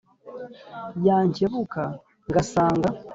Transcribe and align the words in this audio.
Yankebuka 1.05 1.83
ngasanga 2.29 2.89